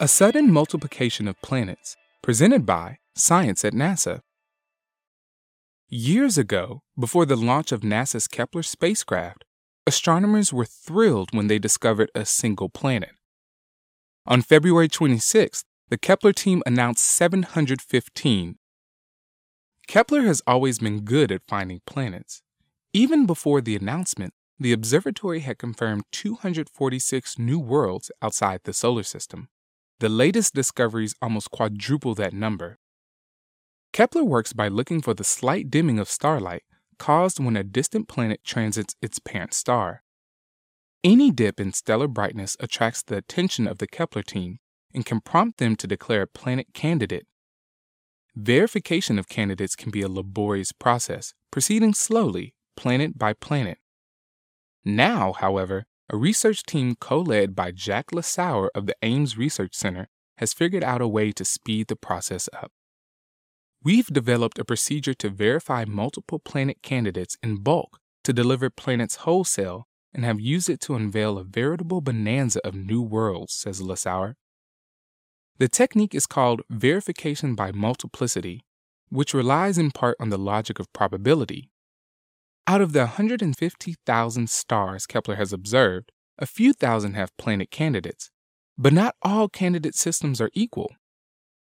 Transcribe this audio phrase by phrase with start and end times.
[0.00, 4.22] A sudden multiplication of planets, presented by Science at NASA.
[5.88, 9.44] Years ago, before the launch of NASA's Kepler spacecraft,
[9.86, 13.12] astronomers were thrilled when they discovered a single planet.
[14.26, 18.56] On February 26th, the Kepler team announced 715.
[19.86, 22.42] Kepler has always been good at finding planets.
[22.92, 29.48] Even before the announcement, the observatory had confirmed 246 new worlds outside the solar system.
[30.04, 32.78] The latest discoveries almost quadruple that number.
[33.94, 36.62] Kepler works by looking for the slight dimming of starlight
[36.98, 40.02] caused when a distant planet transits its parent star.
[41.02, 44.58] Any dip in stellar brightness attracts the attention of the Kepler team
[44.92, 47.26] and can prompt them to declare a planet candidate.
[48.36, 53.78] Verification of candidates can be a laborious process, proceeding slowly, planet by planet.
[54.84, 60.08] Now, however, a research team co led by Jack Lissauer of the Ames Research Center
[60.38, 62.70] has figured out a way to speed the process up.
[63.82, 69.86] We've developed a procedure to verify multiple planet candidates in bulk to deliver planets wholesale
[70.12, 74.34] and have used it to unveil a veritable bonanza of new worlds, says Lissauer.
[75.58, 78.64] The technique is called verification by multiplicity,
[79.08, 81.70] which relies in part on the logic of probability.
[82.66, 88.30] Out of the 150,000 stars Kepler has observed, a few thousand have planet candidates,
[88.78, 90.90] but not all candidate systems are equal.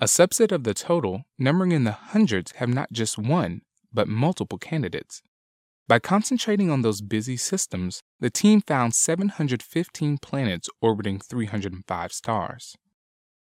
[0.00, 4.58] A subset of the total, numbering in the hundreds, have not just one, but multiple
[4.58, 5.20] candidates.
[5.88, 12.76] By concentrating on those busy systems, the team found 715 planets orbiting 305 stars.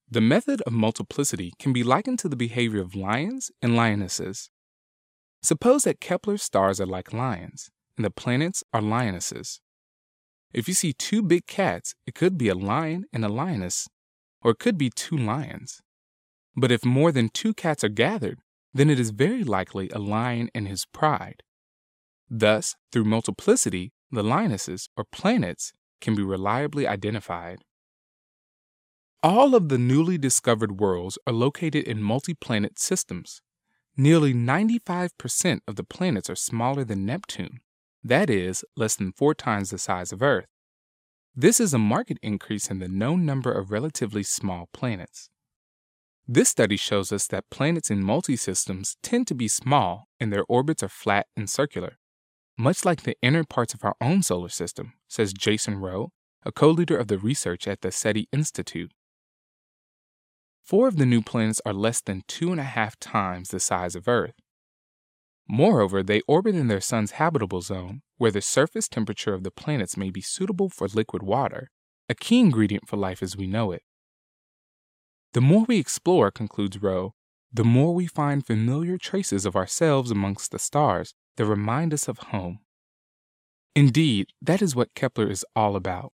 [0.10, 4.50] The method of multiplicity can be likened to the behavior of lions and lionesses.
[5.42, 9.62] Suppose that Kepler's stars are like lions, and the planets are lionesses.
[10.54, 13.88] If you see two big cats, it could be a lion and a lioness,
[14.42, 15.82] or it could be two lions.
[16.56, 18.40] But if more than two cats are gathered,
[18.74, 21.44] then it is very likely a lion and his pride.
[22.30, 27.60] Thus, through multiplicity, the lionesses, or planets, can be reliably identified.
[29.24, 33.42] All of the newly discovered worlds are located in multi planet systems.
[34.00, 37.62] Nearly 95% of the planets are smaller than Neptune,
[38.04, 40.46] that is, less than four times the size of Earth.
[41.36, 45.32] This is a marked increase in the known number of relatively small planets.
[46.28, 50.84] This study shows us that planets in multi-systems tend to be small and their orbits
[50.84, 51.98] are flat and circular,
[52.56, 56.12] much like the inner parts of our own solar system, says Jason Rowe,
[56.44, 58.92] a co leader of the research at the SETI Institute.
[60.68, 63.96] Four of the new planets are less than two and a half times the size
[63.96, 64.34] of Earth.
[65.48, 69.96] Moreover, they orbit in their sun's habitable zone, where the surface temperature of the planets
[69.96, 71.72] may be suitable for liquid water,
[72.10, 73.82] a key ingredient for life as we know it.
[75.32, 77.14] The more we explore, concludes Rowe,
[77.50, 82.18] the more we find familiar traces of ourselves amongst the stars that remind us of
[82.18, 82.60] home.
[83.74, 86.12] Indeed, that is what Kepler is all about.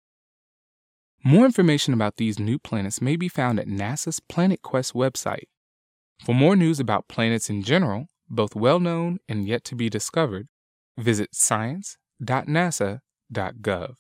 [1.23, 5.49] More information about these new planets may be found at NASA's PlanetQuest website.
[6.25, 10.49] For more news about planets in general, both well known and yet to be discovered,
[10.97, 13.95] visit science.nasa.gov.